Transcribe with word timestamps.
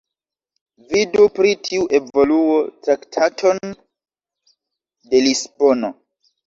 Vidu 0.93 1.25
pri 1.35 1.51
tiu 1.67 1.85
evoluo 1.99 2.57
Traktaton 2.89 3.63
de 3.79 5.25
Lisbono. 5.29 5.97